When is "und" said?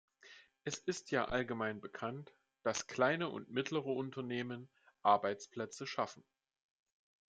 3.29-3.51